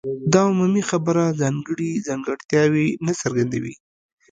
[0.33, 3.73] دا عمومي خبره ځانګړي ځانګړتیاوې نه څرګندوي.